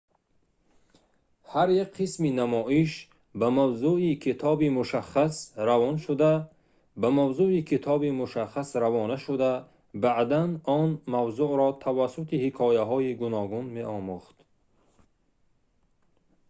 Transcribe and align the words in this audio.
ҳар 1.53 1.69
як 1.83 1.89
қисми 1.97 2.29
намоиш 2.41 2.91
ба 3.39 3.47
мавзӯи 3.57 4.11
китоби 7.71 8.09
мушаххас 8.19 8.73
равона 8.83 9.17
шуда 9.25 9.51
баъдан 10.03 10.49
он 10.79 10.89
мавзӯъро 11.13 11.69
тавассути 11.83 12.35
ҳикояҳои 12.43 13.17
гуногун 13.21 13.65
меомӯхт 13.75 14.37